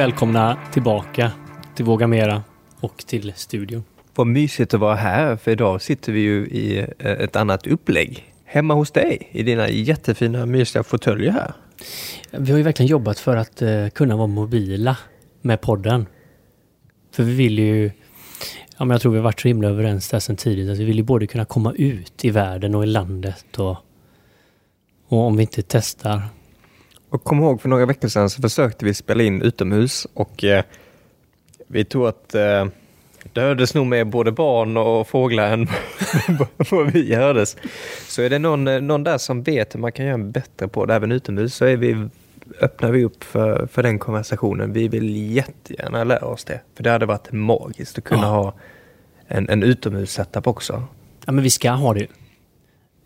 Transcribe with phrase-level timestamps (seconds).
[0.00, 1.32] Välkomna tillbaka
[1.74, 2.42] till Våga Mera
[2.80, 3.84] och till studion.
[4.14, 8.32] Vad mysigt att vara här, för idag sitter vi ju i eh, ett annat upplägg.
[8.44, 11.52] Hemma hos dig, i dina jättefina mysiga fåtöljer här.
[12.30, 14.96] Vi har ju verkligen jobbat för att eh, kunna vara mobila
[15.42, 16.06] med podden.
[17.12, 17.90] För vi vill ju,
[18.78, 20.84] ja men jag tror vi har varit så himla överens där sedan tidigt, att vi
[20.84, 23.76] vill ju både kunna komma ut i världen och i landet och,
[25.08, 26.22] och om vi inte testar
[27.10, 30.64] Och kom ihåg, för några veckor sedan så försökte vi spela in utomhus och eh,
[31.66, 32.66] vi tror att eh,
[33.32, 35.68] det hördes nog med både barn och fåglar än
[36.70, 37.56] vad vi hördes.
[38.08, 40.68] Så är det någon, eh, någon där som vet hur man kan göra en bättre
[40.68, 42.08] podd även utomhus så är vi,
[42.60, 44.72] öppnar vi upp för, för den konversationen.
[44.72, 46.60] Vi vill jättegärna lära oss det.
[46.76, 48.26] För det hade varit magiskt att kunna Ja.
[48.28, 48.54] ha
[49.26, 50.82] en, en utomhus-setup också.
[51.26, 52.06] Ja, men vi ska ha det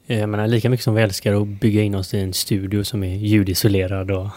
[0.07, 3.05] Jag menar, lika mycket som vi älskar att bygga in oss i en studio som
[3.05, 4.29] är ljudisolerad och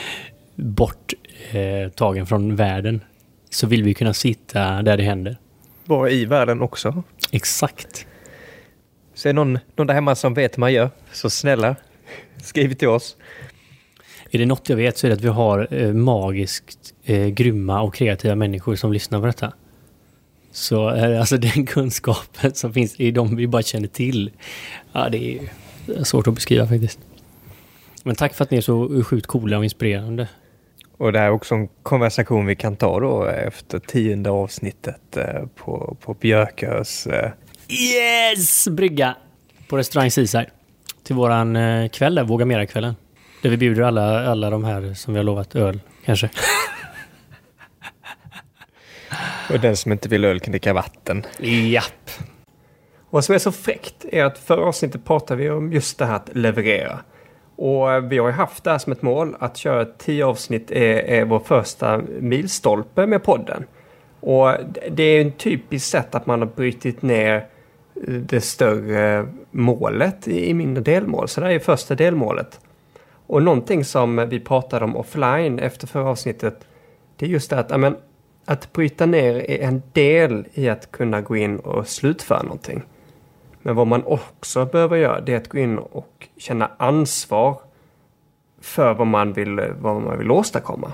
[0.54, 3.00] borttagen eh, från världen,
[3.50, 5.36] så vill vi kunna sitta där det händer.
[5.84, 7.02] Vara i världen också.
[7.32, 8.06] Exakt.
[9.14, 11.76] Så är någon, någon där hemma som vet hur man gör, så snälla,
[12.42, 13.16] skriv till oss.
[14.30, 17.82] Är det något jag vet så är det att vi har eh, magiskt eh, grymma
[17.82, 19.52] och kreativa människor som lyssnar på detta.
[20.52, 24.30] Så eh, alltså den kunskapen som finns i de vi bara känner till,
[24.92, 26.98] ja det är svårt att beskriva faktiskt.
[28.04, 30.28] Men tack för att ni är så sjukt coola och inspirerande.
[30.96, 35.46] Och det här är också en konversation vi kan ta då efter tionde avsnittet eh,
[35.56, 37.06] på, på Björkös.
[37.06, 37.30] eh,
[37.68, 38.68] Yes!
[38.68, 39.16] Brygga
[39.68, 40.46] på restaurang Seaside.
[41.04, 42.94] Till våran eh, kväll där, Våga Mera-kvällen.
[43.42, 46.30] Där vi bjuder alla, alla de här som vi har lovat öl, kanske.
[49.50, 51.26] Och den som inte vill öl kan dricka vatten.
[51.38, 52.10] Japp.
[53.10, 56.16] Vad som är så fräckt är att förra avsnittet pratade vi om just det här
[56.16, 56.98] att leverera.
[57.56, 60.70] Och eh, vi har ju haft det här som ett mål att köra tio avsnitt
[60.70, 63.64] är, är vår första milstolpe med podden.
[64.20, 64.54] Och
[64.90, 70.54] det är en typisk sätt att man har brutit ner eh, det större målet i
[70.54, 71.28] mindre delmål.
[71.28, 72.60] Så det här är första delmålet.
[73.26, 76.66] Och någonting som vi pratade om offline efter förra avsnittet
[77.16, 77.96] det är just det att, ja, men,
[78.44, 82.82] att bryta ner är en del i att kunna gå in och slutföra någonting.
[83.62, 87.60] Men vad man också behöver göra det är att gå in och känna ansvar
[88.60, 90.92] för vad man vill, vad man vill åstadkomma.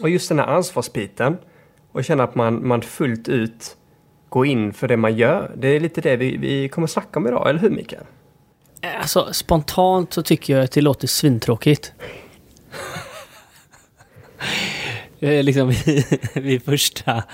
[0.00, 1.36] Och just den här ansvarsbiten
[1.92, 3.76] och känna att man, man fullt ut
[4.28, 5.52] går in för det man gör.
[5.56, 8.04] Det är lite det vi, vi kommer snacka om idag, eller hur Mikael?
[9.00, 11.92] Alltså spontant så tycker jag att det låter svintråkigt.
[15.20, 15.74] Eh, liksom
[16.34, 17.24] vid, första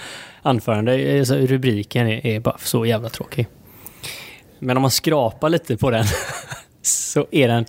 [0.43, 3.47] anförande, eh, rubriken är, är bara så jävla tråkig.
[4.59, 6.05] Men om man skrapar lite på den
[6.83, 7.65] så är den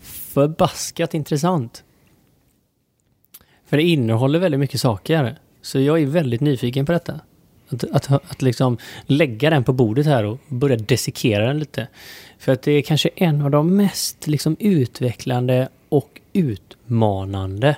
[0.00, 1.84] förbaskat intressant.
[3.66, 5.38] För det innehåller väldigt mycket saker.
[5.62, 7.20] Så jag är väldigt nyfiken på detta.
[7.68, 11.88] Att, att, att liksom lägga den på bordet här och börja dissekera den lite.
[12.38, 17.76] För att det är kanske en av de mest liksom utvecklande och utmanande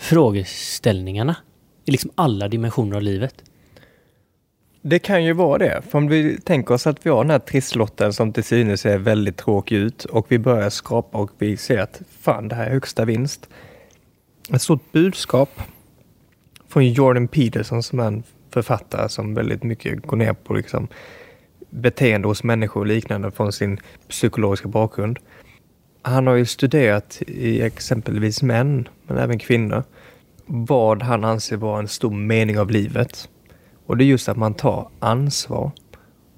[0.00, 1.36] frågeställningarna
[1.84, 3.44] i liksom alla dimensioner av livet.
[4.82, 5.82] Det kan ju vara det.
[5.90, 8.98] För om vi tänker oss att vi har den här trisslotten som till synes ser
[8.98, 12.70] väldigt tråkig ut och vi börjar skrapa och vi ser att fan, det här är
[12.70, 13.48] högsta vinst.
[14.54, 15.60] Ett stort budskap
[16.68, 20.88] från Jordan Peterson som är en författare som väldigt mycket går ner på liksom
[21.70, 25.18] beteende hos människor och liknande från sin psykologiska bakgrund.
[26.02, 29.84] Han har ju studerat i exempelvis män, men även kvinnor,
[30.46, 33.28] vad han anser vara en stor mening av livet.
[33.86, 35.70] Och det är just att man tar ansvar.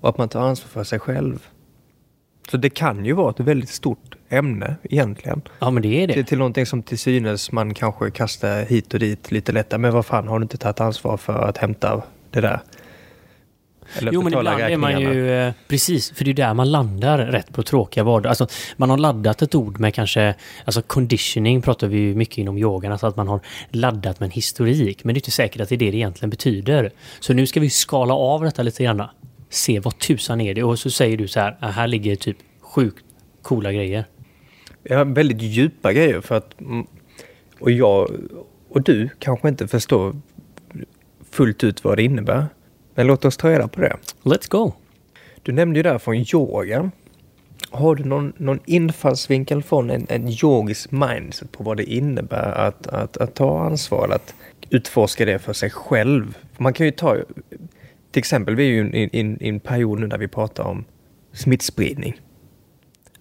[0.00, 1.46] Och att man tar ansvar för sig själv.
[2.50, 5.42] Så det kan ju vara ett väldigt stort ämne egentligen.
[5.58, 6.14] Ja, men det är det.
[6.14, 9.78] Till, till någonting som till synes man kanske kastar hit och dit lite lättare.
[9.78, 12.60] Men vad fan, har du inte tagit ansvar för att hämta det där?
[13.98, 15.30] Eller Jo, men ibland är man ju...
[15.32, 18.28] eh, Precis, för det är där man landar rätt på tråkiga vardag.
[18.30, 18.46] Alltså,
[18.76, 20.34] man har laddat ett ord med kanske...
[20.64, 23.40] Alltså conditioning pratar vi ju mycket inom yogan, alltså att man har
[23.70, 25.04] laddat med en historik.
[25.04, 26.90] Men det är inte säkert att det är det det egentligen betyder.
[27.20, 29.02] Så nu ska vi skala av detta lite grann.
[29.50, 30.62] Se vad tusan är det?
[30.62, 33.04] Och så säger du så här, "Ah, här ligger typ sjukt
[33.42, 34.04] coola grejer.
[34.82, 36.54] Ja, väldigt djupa grejer för att...
[37.60, 38.10] Och jag
[38.68, 40.16] och du kanske inte förstår
[41.30, 42.46] fullt ut vad det innebär.
[42.94, 43.96] Men låt oss ta reda på det.
[44.22, 44.72] Let's go!
[45.42, 46.90] Du nämnde ju där från yoga.
[47.70, 52.86] Har du någon, någon infallsvinkel från en, en yogisk mindset på vad det innebär att,
[52.86, 54.34] att, att ta ansvar, att
[54.70, 56.38] utforska det för sig själv?
[56.58, 57.16] Man kan ju ta,
[58.10, 60.84] till exempel, vi är ju i, en period nu där vi pratar om
[61.32, 62.20] smittspridning.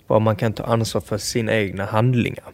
[0.07, 2.45] Var man kan ta ansvar för sina egna handlingar.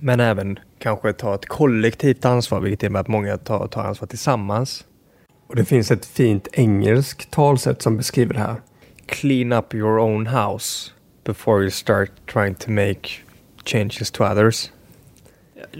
[0.00, 4.84] Men även kanske ta ett kollektivt ansvar, vilket innebär att många tar, tar ansvar tillsammans.
[5.46, 8.62] Och det finns ett fint engelskt talsätt som beskriver det här.
[9.06, 10.90] Clean up your own house
[11.24, 13.08] before you start trying to make
[13.64, 14.70] changes to others.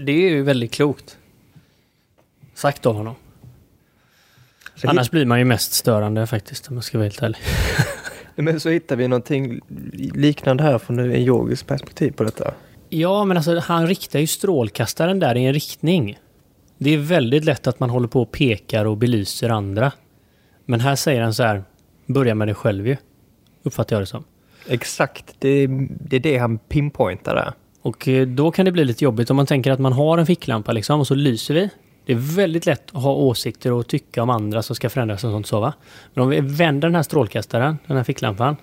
[0.05, 1.17] Det är ju väldigt klokt.
[2.53, 3.15] Sagt av honom.
[4.75, 7.37] Så Annars blir man ju mest störande faktiskt, om jag ska vara helt ärlig.
[8.35, 9.61] Men så hittar vi någonting
[10.13, 12.53] liknande här från en yogisk perspektiv på detta.
[12.89, 16.19] Ja, men alltså han riktar ju strålkastaren där i en riktning.
[16.77, 19.91] Det är väldigt lätt att man håller på och pekar och belyser andra.
[20.65, 21.63] Men här säger han så här,
[22.05, 22.97] börja med dig själv ju.
[23.63, 24.23] Uppfattar jag det som.
[24.67, 27.53] Exakt, det, det är det han pinpointar där.
[27.81, 30.25] Och eh, då kan det bli lite jobbigt om man tänker att man har en
[30.25, 31.69] ficklampa liksom och så lyser vi.
[32.05, 35.31] Det är väldigt lätt att ha åsikter och tycka om andra som ska förändras och
[35.31, 35.73] sånt så va.
[36.13, 38.55] Men om vi vänder den här strålkastaren, den här ficklampan,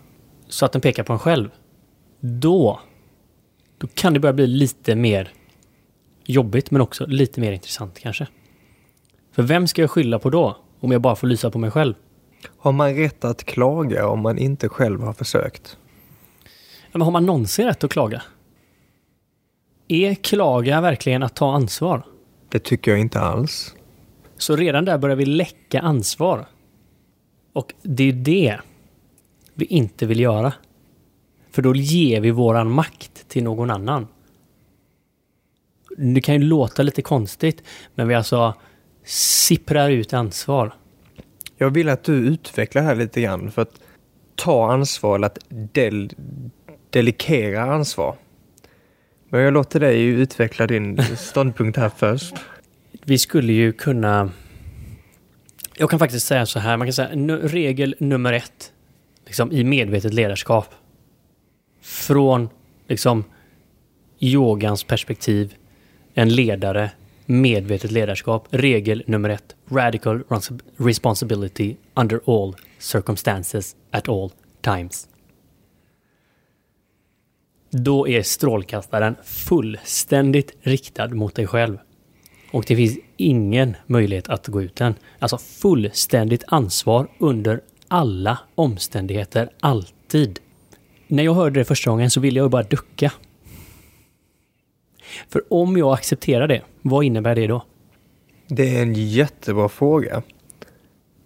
[0.49, 1.51] så att den pekar på en själv.
[2.21, 2.81] Då,
[3.79, 5.33] då kan det börja bli lite mer
[6.25, 8.27] jobbigt men också lite mer intressant kanske.
[9.33, 10.57] För vem ska jag skylla på då?
[10.81, 11.95] Om jag bara får lysa på mig själv?
[12.59, 15.79] Har man rätt att klaga om man inte själv har försökt?
[16.83, 18.23] Ja, men har man någonsin rätt att klaga?
[19.89, 22.03] Är klaga verkligen att ta ansvar?
[22.49, 23.75] Det tycker jag inte alls.
[24.37, 26.47] Så redan där börjar vi läcka ansvar.
[27.53, 28.61] Och det är det
[29.55, 30.53] vi inte vill göra.
[31.51, 34.07] För då ger vi våran makt till någon annan.
[35.97, 37.63] Det kan ju låta lite konstigt,
[37.95, 38.55] men vi alltså
[39.05, 40.75] sipprar ut ansvar.
[41.57, 43.81] Jag vill att du utvecklar det här lite grann för att
[44.35, 46.11] ta ansvar eller att del,
[46.91, 48.17] delegera ansvar.
[49.29, 52.35] Men jag låter dig utveckla din ståndpunkt här först.
[53.05, 54.31] Vi skulle ju kunna...
[55.77, 57.09] Jag kan faktiskt säga så här, man kan säga
[57.43, 58.73] regel nummer ett
[59.27, 60.75] liksom, i medvetet ledarskap.
[61.83, 62.49] Från
[62.89, 63.25] liksom
[64.19, 65.55] yogans perspektiv,
[66.15, 66.91] en ledare,
[67.27, 68.49] medvetet ledarskap.
[68.51, 70.23] Regel nummer ett, radical
[70.77, 74.31] responsibility under all circumstances at all
[74.61, 75.09] times.
[77.71, 81.79] Då är strålkastaren fullständigt riktad mot dig själv.
[82.53, 84.95] Och det finns ingen möjlighet att gå ut den.
[85.19, 90.41] Alltså fullständigt ansvar under alla omständigheter, alltid.
[91.07, 93.13] När jag hörde det första gången så ville jag bara ducka.
[95.29, 97.65] För om jag accepterar det, vad innebär det då?
[98.47, 100.23] Det är en jättebra fråga.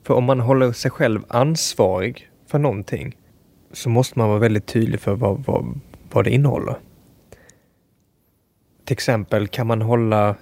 [0.02, 3.16] För om man håller sig själv ansvarig för någonting
[3.72, 5.80] så måste man vara väldigt tydlig för vad, vad,
[6.12, 6.74] vad det innehåller.
[8.84, 10.36] Till exempel kan man hålla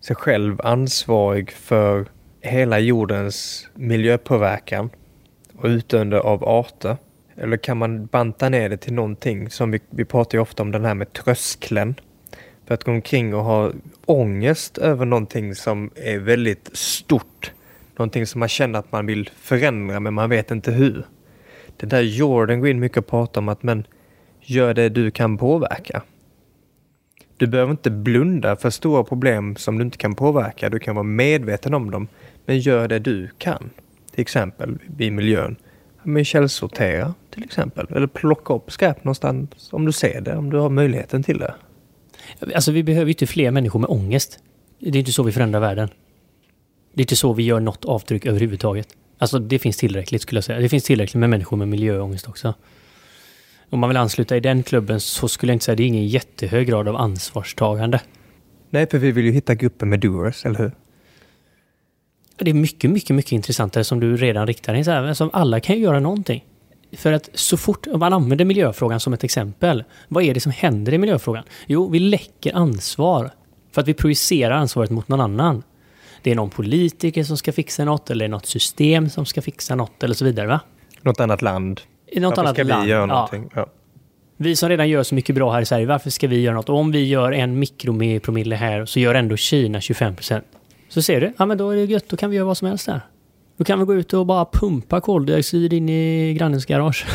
[0.00, 2.06] sig själv ansvarig för
[2.40, 4.90] hela jordens miljöpåverkan
[5.56, 6.96] och utdöende av arter.
[7.36, 10.70] Eller kan man banta ner det till någonting som vi, vi pratar ju ofta om
[10.70, 11.94] den här med tröskeln.
[12.68, 13.72] För att gå omkring och ha
[14.06, 17.52] ångest över någonting som är väldigt stort.
[17.96, 21.06] Någonting som man känner att man vill förändra men man vet inte hur.
[21.76, 23.86] Det där Jordan går in mycket och pratar om att men
[24.40, 26.02] gör det du kan påverka.
[27.36, 30.68] Du behöver inte blunda för stora problem som du inte kan påverka.
[30.68, 32.08] Du kan vara medveten om dem.
[32.46, 33.70] Men gör det du kan.
[34.10, 35.56] Till exempel i miljön.
[36.02, 37.86] Men källsortera till exempel.
[37.90, 40.36] Eller plocka upp skräp någonstans om du ser det.
[40.36, 41.54] Om du har möjligheten till det.
[42.54, 44.38] Alltså vi behöver ju inte fler människor med ångest.
[44.78, 45.88] Det är inte så vi förändrar världen.
[46.94, 48.88] Det är inte så vi gör något avtryck överhuvudtaget.
[49.18, 50.58] Alltså det finns tillräckligt skulle jag säga.
[50.58, 52.54] Det finns tillräckligt med människor med miljöångest också.
[53.70, 56.06] Om man vill ansluta i den klubben så skulle jag inte säga det är ingen
[56.06, 58.00] jättehög grad av ansvarstagande.
[58.70, 60.72] Nej, för vi vill ju hitta gruppen med doers, eller hur?
[62.36, 64.84] Det är mycket, mycket, mycket intressantare som du redan riktar in.
[64.84, 66.44] Så här, som alla kan ju göra någonting.
[66.92, 70.94] För att så fort man använder miljöfrågan som ett exempel, vad är det som händer
[70.94, 71.44] i miljöfrågan?
[71.66, 73.30] Jo, vi läcker ansvar.
[73.72, 75.62] För att vi projicerar ansvaret mot någon annan.
[76.22, 80.02] Det är någon politiker som ska fixa något, eller något system som ska fixa något,
[80.02, 80.46] eller så vidare.
[80.46, 80.60] Va?
[81.02, 81.80] Något annat land.
[82.06, 82.84] I något Varför annat ska land.
[82.84, 83.06] vi göra Ja.
[83.06, 83.50] någonting?
[83.54, 83.66] Ja.
[84.36, 86.68] Vi som redan gör så mycket bra här i Sverige, varför ska vi göra något?
[86.68, 90.42] Och om vi gör en mikropromille här, så gör ändå Kina 25%
[90.88, 92.68] Så ser du, ja men då är det gött, då kan vi göra vad som
[92.68, 93.00] helst där.
[93.58, 97.06] Då kan vi gå ut och bara pumpa koldioxid in i grannens garage.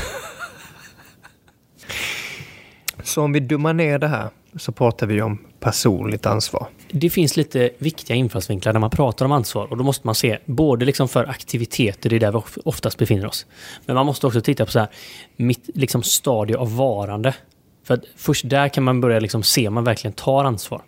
[3.04, 6.68] Så om vi dummar ner det här så pratar vi om personligt ansvar.
[6.92, 10.38] Det finns lite viktiga infallsvinklar när man pratar om ansvar och då måste man se
[10.46, 13.46] både liksom för aktiviteter, det är där vi of- oftast befinner oss.
[13.86, 14.88] Men man måste också titta på så här,
[15.36, 17.36] mitt liksom stadie av varande.
[17.84, 20.82] För att först där kan man börja liksom se om man verkligen tar ansvar.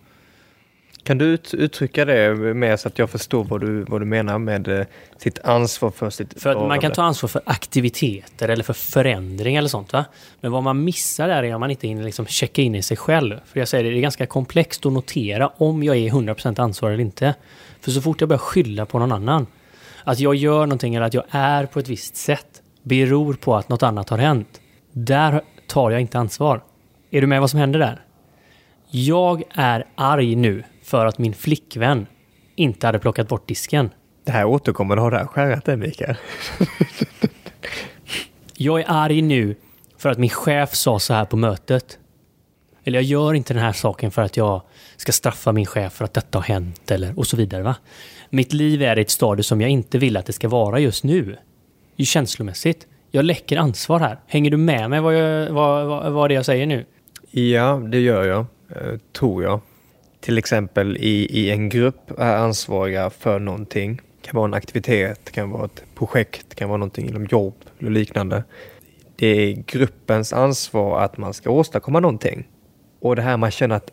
[1.06, 4.40] Kan du ut, uttrycka det mer så att jag förstår vad du, vad du menar
[4.40, 4.86] med eh,
[5.18, 9.56] sitt ansvar för sitt För att man kan ta ansvar för aktiviteter eller för förändring
[9.56, 9.94] eller sånt.
[9.94, 10.06] Va?
[10.42, 12.98] Men vad man missar där är om man inte hinner liksom checka in i sig
[12.98, 13.40] själv.
[13.46, 16.94] För jag säger det, det är ganska komplext att notera om jag är 100% ansvarig
[16.94, 17.36] eller inte.
[17.82, 19.48] För så fort jag börjar skylla på någon annan,
[20.04, 23.70] att jag gör någonting eller att jag är på ett visst sätt, beror på att
[23.70, 24.62] något annat har hänt.
[24.92, 26.62] Där tar jag inte ansvar.
[27.12, 28.02] Är du med vad som händer där?
[28.90, 32.08] Jag är arg nu för att min flickvän
[32.56, 33.90] inte hade plockat bort disken.
[34.24, 36.16] Det här återkommer, har det här skärrat dig Mikael?
[38.58, 39.56] Jag är arg nu
[39.98, 42.00] för att min chef sa så här på mötet.
[42.84, 44.62] Eller jag gör inte den här saken för att jag
[44.98, 47.64] ska straffa min chef för att detta har hänt eller och så vidare.
[47.64, 47.76] Va?
[48.30, 51.04] Mitt liv är i ett stadie som jag inte vill att det ska vara just
[51.04, 51.38] nu.
[51.96, 52.88] Ju känslomässigt.
[53.12, 54.20] Jag läcker ansvar här.
[54.28, 56.86] Hänger du med mig vad, jag, vad, vad, vad det är jag säger nu?
[57.32, 59.62] Ja, det gör jag, eh, tror jag.
[60.26, 63.96] Till exempel i, i en grupp är ansvariga för någonting.
[63.96, 67.26] Det kan vara en aktivitet, det kan vara ett projekt, det kan vara någonting inom
[67.26, 68.44] jobb eller liknande.
[69.16, 72.48] Det är gruppens ansvar att man ska åstadkomma någonting.
[73.00, 73.92] Och det här man känner att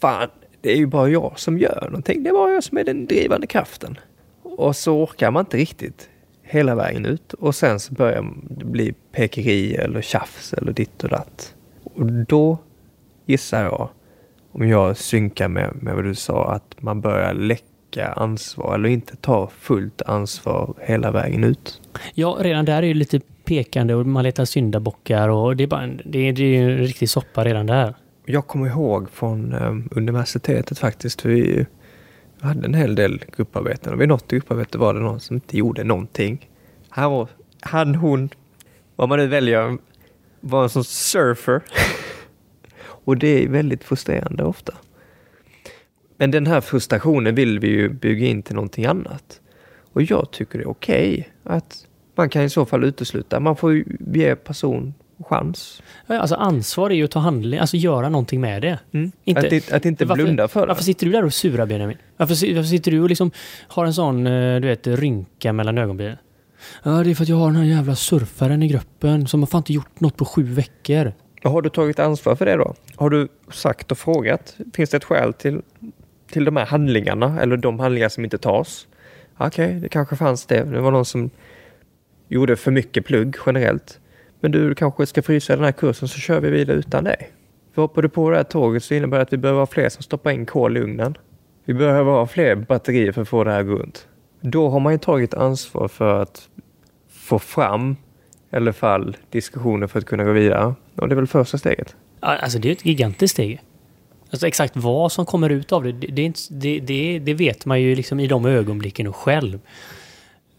[0.00, 0.28] fan,
[0.60, 2.22] det är ju bara jag som gör någonting.
[2.22, 3.98] Det är bara jag som är den drivande kraften.
[4.42, 6.08] Och så orkar man inte riktigt
[6.42, 7.32] hela vägen ut.
[7.32, 11.54] Och sen så börjar det bli pekeri eller tjafs eller ditt och datt.
[11.84, 12.58] Och då
[13.26, 13.88] gissar jag,
[14.56, 19.16] om jag synkar med, med vad du sa, att man börjar läcka ansvar eller inte
[19.16, 21.80] ta fullt ansvar hela vägen ut.
[22.14, 25.82] Ja, redan där är det lite pekande och man letar syndabockar och det är bara
[25.82, 27.94] en, det är, det är en riktig soppa redan där.
[28.26, 31.66] Jag kommer ihåg från eh, universitetet faktiskt, för vi
[32.40, 35.84] hade en hel del grupparbeten och vid något grupparbete var det någon som inte gjorde
[35.84, 36.48] någonting.
[36.88, 37.28] Han, var,
[37.60, 38.28] han hon,
[38.96, 39.78] vad man nu väljer,
[40.40, 41.60] var en sån surfer.
[43.06, 44.74] och det är väldigt frustrerande ofta.
[46.16, 49.40] Men den här frustrationen vill vi ju bygga in till någonting annat.
[49.92, 53.40] Och jag tycker det är okej att man kan i så fall utesluta.
[53.40, 53.84] Man får ju
[54.14, 54.94] ge person
[55.28, 55.82] chans.
[56.06, 58.78] Alltså ansvar är ju att ta handling, alltså göra någonting med det.
[59.24, 60.66] Inte- att, inte- att inte Varför- blunda för det.
[60.66, 61.96] Varför sitter du där och surar Benjamin?
[62.16, 63.30] Varför, varför sitter du och liksom
[63.68, 66.16] har en sån, eh, du vet, rynka mellan ögonbrynen?
[66.82, 69.46] Ja, det är för att jag har den här jävla surfaren i gruppen som har
[69.46, 71.12] fan inte gjort något på sju veckor.
[71.42, 72.74] Har du tagit ansvar för det då?
[72.96, 74.56] Har du sagt och frågat?
[74.74, 75.62] Finns det ett skäl till,
[76.30, 78.86] till de här handlingarna eller de handlingar som inte tas?
[79.38, 80.64] Okej, det kanske fanns det.
[80.64, 81.30] Det var någon som
[82.28, 84.00] gjorde för mycket plugg generellt.
[84.40, 87.30] Men du, du kanske ska frysa den här kursen så kör vi vidare utan dig.
[87.74, 89.88] För hoppar du på det här tåget så innebär det att vi behöver ha fler
[89.88, 91.16] som stoppar in kol i ugnen.
[91.64, 94.08] Vi behöver ha fler batterier för att få det här att gå runt.
[94.40, 96.48] Då har man ju tagit ansvar för att
[97.08, 97.96] få fram
[98.50, 100.74] alla fall diskussioner för att kunna gå vidare.
[100.96, 101.96] Och det är väl första steget.
[102.20, 103.60] Alltså det är ett gigantiskt steg.
[104.30, 107.80] Alltså exakt vad som kommer ut av det, det, inte, det, det, det vet man
[107.80, 109.60] ju liksom i de ögonblicken och själv.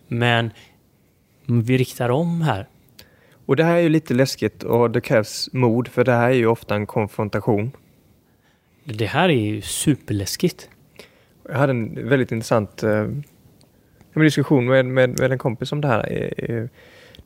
[0.08, 0.52] Men
[1.46, 2.68] vi riktar om här.
[3.46, 6.34] Och det här är ju lite läskigt och det krävs mod för det här är
[6.34, 7.72] ju ofta en konfrontation.
[8.84, 10.70] Det här är ju superläskigt.
[11.50, 13.08] Jag hade en väldigt intressant eh,
[14.14, 16.70] diskussion med, med, med en kompis om det här.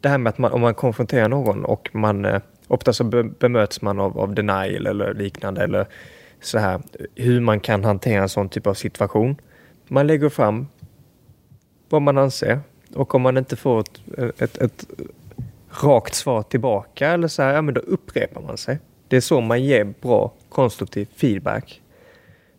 [0.01, 3.03] Det här med att man, om man konfronterar någon och man eh, ofta så
[3.39, 5.87] bemöts man av, av denial eller liknande eller
[6.41, 6.81] så här
[7.15, 9.35] hur man kan hantera en sån typ av situation.
[9.87, 10.67] Man lägger fram
[11.89, 12.59] vad man anser
[12.95, 14.85] och om man inte får ett, ett, ett
[15.83, 18.79] rakt svar tillbaka eller så här, ja men då upprepar man sig.
[19.07, 21.81] Det är så man ger bra konstruktiv feedback.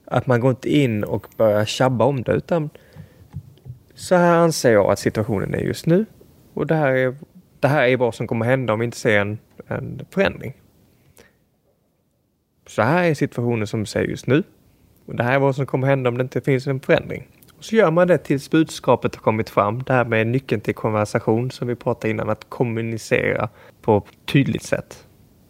[0.05, 2.71] Att man går inte in och börjar tjabba om det utan
[3.95, 6.07] så här anser jag att situationen är just nu
[6.55, 7.15] och det här är,
[7.63, 10.55] det här är vad som kommer hända om vi inte ser en, en förändring.
[12.67, 14.43] Så här är situationen som vi ser just nu
[15.07, 17.29] och det här är vad som kommer hända om det inte finns en förändring.
[17.59, 19.83] Och så gör man det tills budskapet har kommit fram.
[19.83, 23.49] Det här med nyckeln till konversation som vi pratade innan, att kommunicera
[23.83, 25.07] på ett tydligt sätt.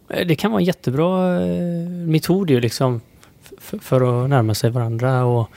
[0.09, 3.01] Eh, det kan vara en jättebra eh, metod ju liksom
[3.59, 5.49] för att närma sig varandra och,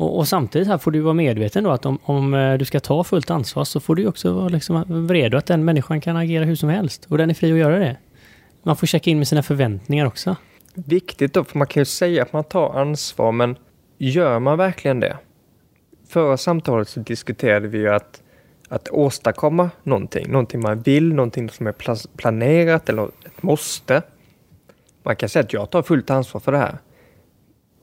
[0.00, 2.80] och, och samtidigt här får du vara medveten då att om, om eh, du ska
[2.80, 6.44] ta fullt ansvar så får du också vara liksom redo att den människan kan agera
[6.44, 7.96] hur som helst och den är fri att göra det.
[8.62, 10.36] Man får checka in med sina förväntningar också.
[10.74, 13.56] Viktigt då, för man kan ju säga att man tar ansvar, men
[13.98, 15.16] gör man verkligen det?
[16.08, 18.22] Förra samtalet så diskuterade vi ju att,
[18.68, 21.74] att åstadkomma någonting, någonting man vill, någonting som är
[22.16, 24.02] planerat eller ett måste.
[25.02, 26.78] Man kan säga att jag tar fullt ansvar för det här.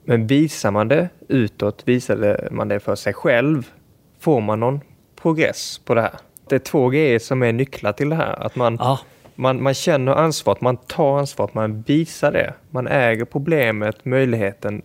[0.09, 3.71] Men visar man det utåt, visar man det för sig själv,
[4.19, 4.81] får man någon
[5.21, 6.13] progress på det här.
[6.49, 8.45] Det är två grejer som är nycklar till det här.
[8.45, 8.99] Att man, Ja,
[9.35, 12.53] man, man känner ansvaret, man tar ansvaret, man visar det.
[12.69, 14.81] Man äger problemet, möjligheten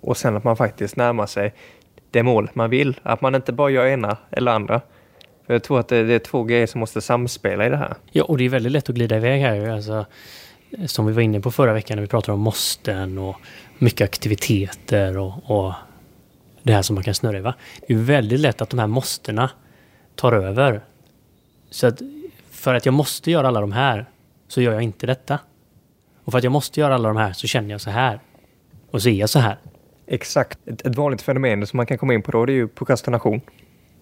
[0.00, 1.54] och sen att man faktiskt närmar sig
[2.10, 3.00] det mål man vill.
[3.02, 4.80] Att man inte bara gör ena eller andra.
[5.46, 7.94] För jag tror att det, det är två grejer som måste samspela i det här.
[8.10, 9.68] Ja, och det är väldigt lätt att glida iväg här.
[9.68, 10.06] Alltså,
[10.86, 13.36] som vi var inne på förra veckan när vi pratade om måsten och
[13.78, 15.72] mycket aktiviteter och, och
[16.62, 17.40] det här som man kan snurra i.
[17.40, 17.54] Va?
[17.86, 19.50] Det är väldigt lätt att de här måstena
[20.14, 20.80] tar över.
[21.70, 22.02] Så att
[22.50, 24.06] för att jag måste göra alla de här
[24.48, 25.38] så gör jag inte detta.
[26.24, 28.20] Och för att jag måste göra alla de här så känner jag så här.
[28.90, 29.56] Och så är jag så här.
[30.06, 30.58] Exakt.
[30.68, 33.40] Ett, ett vanligt fenomen som man kan komma in på då det är ju prokrastination.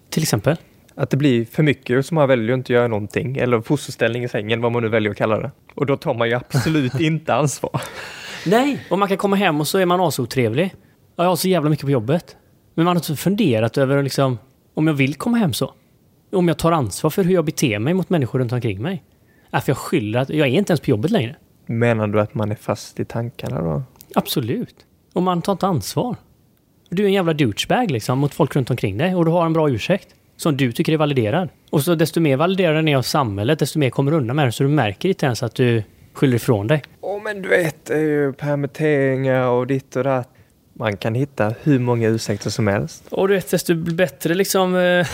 [0.09, 0.57] Till exempel.
[0.95, 3.37] Att det blir för mycket så man väljer att inte göra någonting.
[3.37, 5.51] Eller fosterställning i sängen, vad man nu väljer att kalla det.
[5.75, 7.81] Och då tar man ju absolut inte ansvar.
[8.45, 10.75] Nej, och man kan komma hem och så är man asotrevlig.
[11.15, 12.37] Jag har så jävla mycket på jobbet.
[12.73, 14.37] Men man har inte funderat över liksom,
[14.73, 15.73] om jag vill komma hem så.
[16.31, 19.03] Om jag tar ansvar för hur jag beter mig mot människor runt omkring mig.
[19.53, 21.35] Äh, för jag skyller att jag är inte ens på jobbet längre.
[21.65, 23.83] Menar du att man är fast i tankarna då?
[24.15, 24.75] Absolut.
[25.13, 26.15] Och man tar inte ansvar.
[26.89, 29.53] Du är en jävla douchebag liksom mot folk runt omkring dig och du har en
[29.53, 30.07] bra ursäkt.
[30.37, 31.49] Som du tycker är validerad.
[31.69, 34.47] Och så desto mer validerad den är av samhället, desto mer kommer du undan med
[34.47, 34.51] det.
[34.51, 35.83] Så du märker inte ens att du
[36.13, 36.83] skyller ifrån dig.
[37.01, 40.29] Åh, men du vet, det är ju permitteringar och ditt och datt.
[40.75, 43.03] Man kan hitta hur många ursäkter som helst.
[43.09, 45.07] Och du vet, desto bättre liksom eh,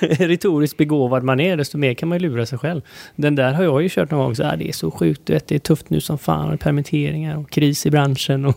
[0.00, 2.80] retoriskt begåvad man är, desto mer kan man ju lura sig själv.
[3.16, 4.34] Den där har jag ju kört någon gång.
[4.34, 6.58] Så, ah, det är så sjukt, du vet, det är tufft nu som fan.
[6.58, 8.44] Permitteringar och kris i branschen.
[8.44, 8.54] Och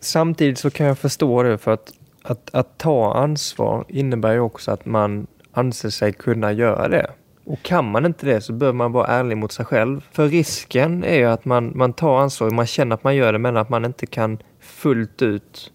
[0.00, 4.70] Samtidigt så kan jag förstå det för att, att, att ta ansvar innebär ju också
[4.70, 7.10] att man anser sig kunna göra det.
[7.46, 10.04] Och kan man inte det så behöver man vara ärlig mot sig själv.
[10.12, 13.38] För risken är ju att man, man tar ansvar, man känner att man gör det
[13.38, 15.72] men att man inte kan fullt ut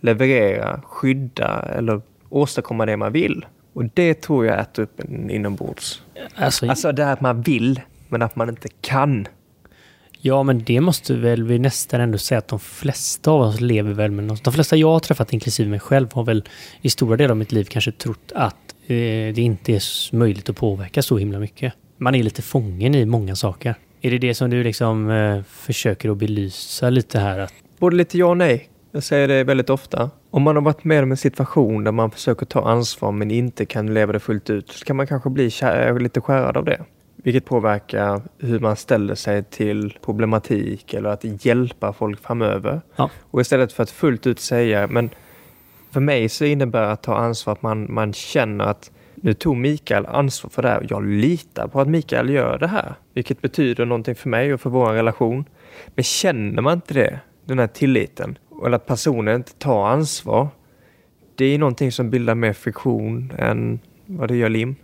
[0.00, 3.46] leverera, skydda eller åstadkomma det man vill.
[3.72, 6.02] Och det tror jag äter upp en inombords.
[6.34, 9.28] alltså, Alltså det här att man vill men att man inte kan.
[10.20, 13.92] Ja, men det måste väl vi nästan ändå säga att de flesta av oss lever
[13.92, 14.44] väl med något.
[14.44, 16.44] De flesta jag har träffat, inklusive mig själv, har väl
[16.80, 18.96] i stora delar av mitt liv kanske trott att eh,
[19.34, 19.82] det inte är
[20.16, 21.72] möjligt att påverka så himla mycket.
[21.98, 23.74] Man är lite fången i många saker.
[24.00, 27.38] Är det det som du liksom eh, försöker att belysa lite här?
[27.38, 28.68] Att, Både lite ja och nej.
[28.92, 30.10] Jag säger det väldigt ofta.
[30.30, 33.66] Om man har varit med om en situation där man försöker ta ansvar men inte
[33.66, 35.50] kan leva det fullt ut så kan man kanske bli
[36.00, 36.84] lite skärrad av det.
[37.26, 42.80] Vilket påverkar hur man ställer sig till problematik eller att hjälpa folk framöver.
[42.96, 43.10] Ja.
[43.30, 45.10] Och istället för att fullt ut säga, men
[45.90, 50.06] för mig så innebär att ta ansvar att man, man känner att nu tog Mikael
[50.06, 50.86] ansvar för det här.
[50.90, 52.94] Jag litar på att Mikael gör det här.
[53.14, 55.44] Vilket betyder någonting för mig och för vår relation.
[55.86, 60.48] Men känner man inte det, den här tilliten, eller att personen inte tar ansvar.
[61.34, 64.76] Det är någonting som bildar mer friktion än vad det gör lim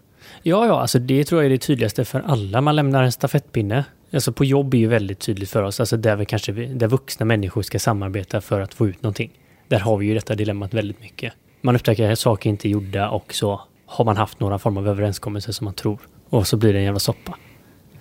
[0.43, 2.61] ja, ja, alltså det tror jag är det tydligaste för alla.
[2.61, 3.85] Man lämnar en stafettpinne.
[4.13, 5.81] Alltså på jobb är ju väldigt tydligt för oss.
[5.81, 9.31] Alltså där vi kanske, där vuxna människor ska samarbeta för att få ut någonting.
[9.69, 11.33] Där har vi ju detta dilemmat väldigt mycket.
[11.61, 14.89] Man upptäcker att saker inte är gjorda och så har man haft några form av
[14.89, 15.99] överenskommelse som man tror.
[16.29, 17.37] Och så blir det en jävla soppa.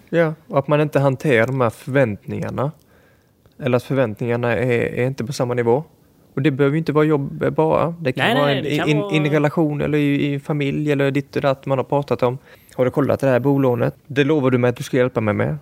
[0.10, 2.72] Ja, och att man inte hanterar de här förväntningarna.
[3.60, 5.84] Eller att förväntningarna är, är inte på samma nivå.
[6.34, 7.96] Och det behöver ju inte vara jobb bara.
[8.02, 10.40] Det kan Nej, vara nej, en, kan in, vara- i en relation eller i, i
[10.40, 12.38] familj eller ditt och datt man har pratat om.
[12.74, 13.96] Har du kollat det här bolånet?
[14.08, 15.58] Det lovar du mig att du ska hjälpa mig med.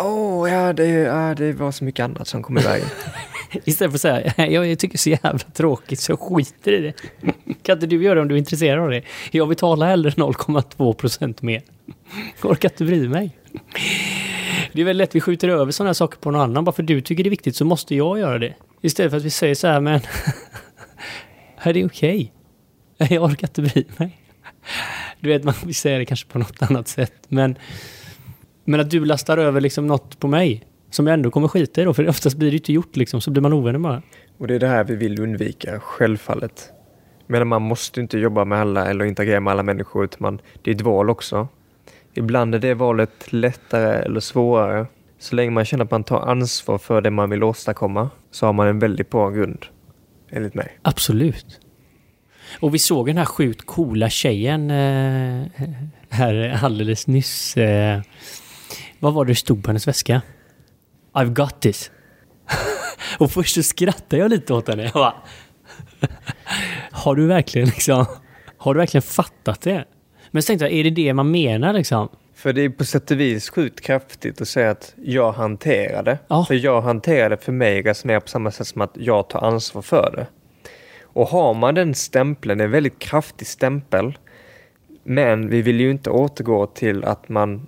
[0.00, 2.86] Åh, ja, det, ja, det var så mycket annat som kom i vägen.
[3.64, 6.72] Istället för att säga, "Nej, jag tycker det är så jävla tråkigt så jag skiter
[6.72, 6.92] i det.
[7.62, 9.02] Kan inte du göra det om du är intresserad av det?
[9.30, 11.62] Jag betalar hellre 0,2 procent mer.
[12.42, 13.36] Orkar inte bry mig.
[14.72, 16.64] Det är väldigt lätt vi skjuter över sådana här saker på någon annan.
[16.64, 18.54] Bara för du tycker det är viktigt så måste jag göra det.
[18.82, 20.00] Istället för att vi säger så här, men...
[21.58, 22.32] är det okej?
[22.98, 24.18] Jag orkar inte bry mig.
[25.20, 27.12] Du vet, man vill säga det kanske på något annat sätt.
[27.28, 27.58] Men,
[28.64, 31.84] men att du lastar över liksom något på mig som jag ändå kommer skita i
[31.84, 34.02] då, för oftast blir det inte gjort liksom, så blir man ovänner bara.
[34.38, 36.72] Och det är det här vi vill undvika, självfallet.
[37.26, 40.70] Men man måste inte jobba med alla eller interagera med alla människor, utan man, det
[40.70, 41.48] är ett val också.
[42.14, 44.86] Ibland är det valet lättare eller svårare.
[45.18, 48.52] Så länge man känner att man tar ansvar för det man vill åstadkomma så har
[48.52, 49.66] man en väldigt bra grund,
[50.30, 50.78] enligt mig.
[50.82, 51.60] Absolut.
[52.60, 55.46] Och vi såg den här sjukt coola tjejen eh,
[56.08, 57.56] här alldeles nyss.
[57.56, 58.00] Eh,
[58.98, 60.22] vad var det stod på hennes väska?
[61.12, 61.90] I've got this.
[63.18, 64.82] och först så skrattade jag lite åt henne.
[64.82, 65.14] Jag bara,
[66.90, 68.06] har du verkligen liksom,
[68.58, 69.84] har du verkligen fattat det?
[70.30, 72.08] Men så tänkte jag, är det det man menar liksom?
[72.38, 76.18] För det är på sätt och vis sjukt kraftigt att säga att jag hanterar det.
[76.28, 76.44] Ja.
[76.44, 79.82] För jag hanterar det för mig resonerar på samma sätt som att jag tar ansvar
[79.82, 80.26] för det.
[81.02, 84.18] Och har man den stämpeln, en väldigt kraftig stämpel,
[85.02, 87.66] men vi vill ju inte återgå till att man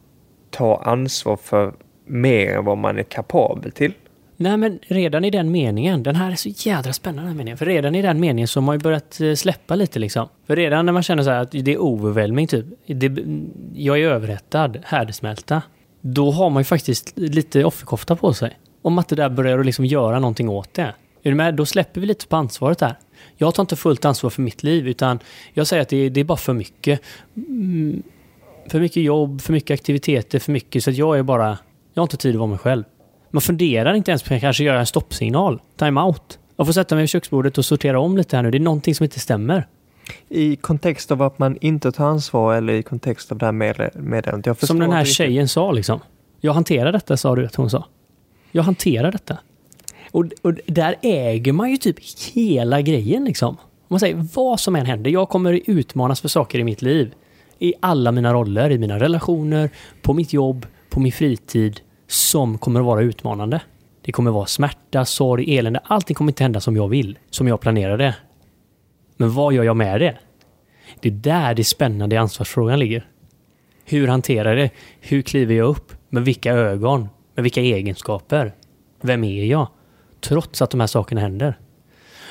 [0.50, 1.74] tar ansvar för
[2.06, 3.94] mer än vad man är kapabel till.
[4.42, 7.58] Nej, men redan i den meningen, den här är så jädra spännande den här meningen,
[7.58, 10.28] för redan i den meningen så har man ju börjat eh, släppa lite liksom.
[10.46, 13.24] För redan när man känner så här att det är overwhelming typ, det,
[13.74, 15.62] jag är överhettad, härdsmälta,
[16.00, 18.58] då har man ju faktiskt lite offerkofta på sig.
[18.82, 20.94] Om att det där börjar att liksom göra någonting åt det.
[21.22, 21.54] Är du med?
[21.54, 22.98] Då släpper vi lite på ansvaret där.
[23.36, 25.18] Jag tar inte fullt ansvar för mitt liv, utan
[25.52, 27.00] jag säger att det är, det är bara för mycket.
[27.36, 28.02] Mm,
[28.68, 31.58] för mycket jobb, för mycket aktiviteter, för mycket, så att jag är bara...
[31.94, 32.84] Jag har inte tid att vara mig själv.
[33.30, 36.38] Man funderar inte ens på att kanske göra en stoppsignal, time-out.
[36.56, 38.50] Jag får sätta mig vid köksbordet och sortera om lite här nu.
[38.50, 39.66] Det är någonting som inte stämmer.
[40.28, 43.90] I kontext av att man inte tar ansvar eller i kontext av det här med,
[43.94, 44.66] meddelandet?
[44.66, 46.00] Som den här tjejen sa liksom.
[46.40, 47.86] Jag hanterar detta, sa du att hon sa.
[48.52, 49.38] Jag hanterar detta.
[50.10, 51.96] Och, och där äger man ju typ
[52.32, 53.56] hela grejen liksom.
[53.58, 57.14] Om man säger vad som än händer, jag kommer utmanas för saker i mitt liv.
[57.58, 59.70] I alla mina roller, i mina relationer,
[60.02, 63.60] på mitt jobb, på min fritid, som kommer att vara utmanande.
[64.02, 65.80] Det kommer att vara smärta, sorg, elände.
[65.84, 68.14] Allting kommer inte hända som jag vill, som jag planerade.
[69.16, 70.18] Men vad gör jag med det?
[71.00, 73.06] Det är där det spännande i ansvarsfrågan ligger.
[73.84, 74.70] Hur hanterar jag det?
[75.00, 75.92] Hur kliver jag upp?
[76.08, 77.08] Med vilka ögon?
[77.34, 78.54] Med vilka egenskaper?
[79.00, 79.68] Vem är jag?
[80.20, 81.58] Trots att de här sakerna händer.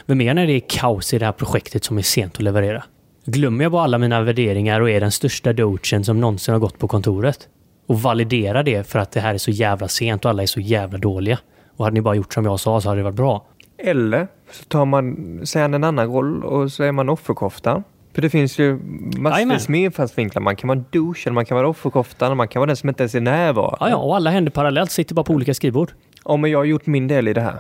[0.05, 2.41] Vem är jag när det är kaos i det här projektet som är sent att
[2.41, 2.83] leverera?
[3.25, 6.79] Glömmer jag bara alla mina värderingar och är den största dogen som någonsin har gått
[6.79, 7.47] på kontoret?
[7.89, 10.59] Och validerar det för att det här är så jävla sent och alla är så
[10.59, 11.39] jävla dåliga.
[11.77, 13.45] Och hade ni bara gjort som jag sa så hade det varit bra.
[13.77, 17.83] Eller så tar man sen en annan roll och så är man offerkofta.
[18.13, 18.79] För det finns ju
[19.17, 20.41] massvis med infallsvinklar.
[20.41, 22.89] Man kan vara en douche, eller man kan vara offerkoftan, man kan vara den som
[22.89, 23.77] inte ens är närvarande.
[23.79, 25.91] Ja, ja, och alla händer parallellt, sitter bara på olika skrivbord.
[26.25, 27.59] Ja, men jag har gjort min del i det här.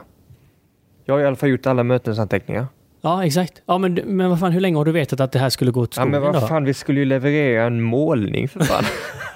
[1.05, 2.67] Jag har i alla fall gjort alla mötesanteckningar.
[3.01, 3.61] Ja, exakt.
[3.65, 5.81] Ja, men, men vad fan, hur länge har du vetat att det här skulle gå
[5.81, 6.39] åt Ja, skogen men då?
[6.39, 8.83] vad fan, vi skulle ju leverera en målning för fan.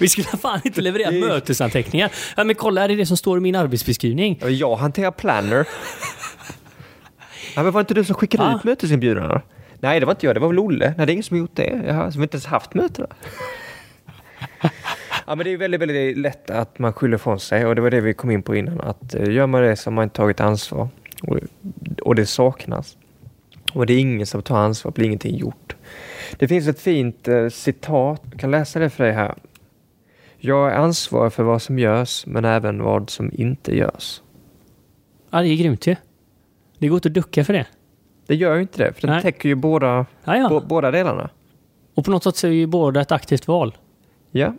[0.00, 2.10] Vi skulle fan inte leverera Det- mötesanteckningar.
[2.36, 4.38] Ja, men kolla, här är det som står i min arbetsbeskrivning.
[4.42, 5.66] Ja, Jag hanterar planner.
[7.56, 8.56] Ja, men var det inte du som skickade Ah.
[8.56, 9.42] ut mötesinbjudningarna?
[9.80, 10.36] Nej, det var inte jag.
[10.36, 10.94] Det var väl Olle.
[10.96, 11.82] Nej, det är ingen som har gjort det.
[11.86, 13.06] Jaha, som inte ens haft mötena.
[15.26, 17.90] Ja, men det är väldigt, väldigt lätt att man skyller från sig och det var
[17.90, 18.80] det vi kom in på innan.
[18.80, 20.88] Att eh, gör man det så har man inte tagit ansvar
[21.22, 21.38] och,
[22.02, 22.96] och det saknas.
[23.72, 25.76] Och det är ingen som tar ansvar, blir ingenting gjort.
[26.38, 29.34] Det finns ett fint eh, citat, jag kan läsa det för dig här.
[30.42, 34.22] Jag är ansvarig för vad som görs, men även vad som inte görs.
[35.30, 35.96] Ja, det är grymt ju.
[36.78, 37.66] Det går inte att ducka för det.
[38.26, 40.48] Det gör ju inte det, för den täcker ju båda, Ja, ja.
[40.48, 41.30] bå- båda delarna.
[41.94, 43.76] Och på något sätt så är ju båda ett aktivt val.
[44.30, 44.54] Ja.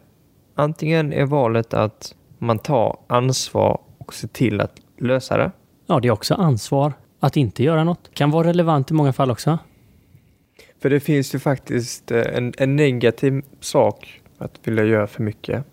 [0.55, 5.51] Antingen är valet att man tar ansvar och ser till att lösa det.
[5.87, 8.09] Ja, det är också ansvar att inte göra något.
[8.13, 9.57] Kan vara relevant i många fall också.
[10.81, 15.63] För det finns ju faktiskt eh, en, en negativ sak att vilja göra för mycket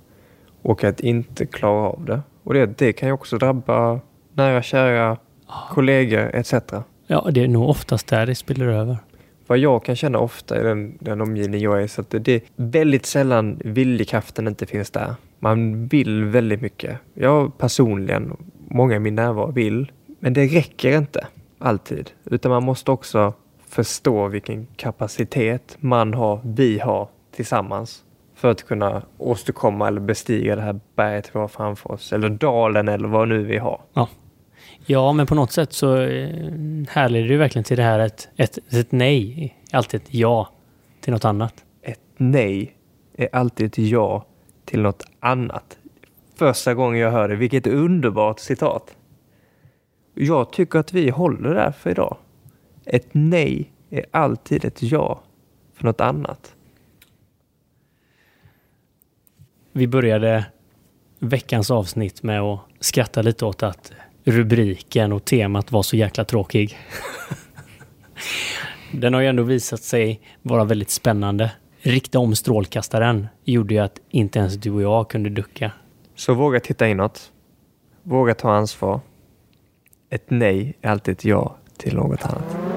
[0.63, 2.21] och att inte klara av det.
[2.43, 4.01] Och det, det kan ju också drabba
[4.33, 5.17] nära, kära,
[5.71, 6.55] kollegor etc.
[7.07, 8.97] Ja, det är nog oftast där det spiller över.
[9.47, 12.33] Vad jag kan känna ofta i den, den omgivning jag är så att det, det
[12.33, 15.15] är väldigt sällan viljekraften inte finns där.
[15.39, 16.99] Man vill väldigt mycket.
[17.15, 18.37] Jag personligen,
[18.69, 21.27] många i min närvaro vill, men det räcker inte
[21.59, 22.11] alltid.
[22.25, 23.33] Utan man måste också
[23.69, 28.05] förstå vilken kapacitet man har, vi har tillsammans
[28.39, 32.13] för att kunna åstadkomma eller bestiga det här berget vi har framför oss.
[32.13, 33.81] Eller dalen eller vad nu vi har.
[33.93, 34.09] Ja.
[34.87, 36.29] Ja, men på något sätt så eh,
[36.89, 40.49] härleder det ju verkligen till det här ett, ett, ett nej alltid ett ja
[41.01, 41.55] till något annat.
[41.83, 42.77] ett nej
[43.17, 44.27] är alltid ett ja
[44.65, 45.79] till något annat.
[46.37, 48.97] Första gången jag hör det, vilket underbart citat.
[50.15, 52.17] Jag tycker att vi håller där för idag.
[52.85, 55.21] Ett nej är alltid ett ja
[55.75, 56.55] för något annat.
[59.73, 60.45] Vi började
[61.19, 63.93] veckans avsnitt med att skratta lite åt att
[64.25, 66.79] rubriken och temat var så jäkla tråkig.
[68.93, 71.53] Den har ju ändå visat sig vara väldigt spännande.
[71.81, 75.73] Rikta om strålkastaren gjorde ju att inte ens du och jag kunde ducka.
[76.15, 77.33] Så våga titta inåt.
[78.03, 79.01] Våga ta ansvar.
[80.11, 82.68] Ett nej är alltid ett ja till något annat.